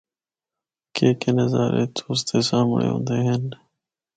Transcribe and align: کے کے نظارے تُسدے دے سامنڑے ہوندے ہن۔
کے 0.95 1.07
کے 1.21 1.29
نظارے 1.39 1.83
تُسدے 1.95 2.37
دے 2.39 2.39
سامنڑے 2.47 2.87
ہوندے 2.91 3.17
ہن۔ 3.27 3.43